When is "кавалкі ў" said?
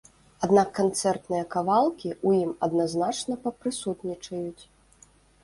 1.55-2.47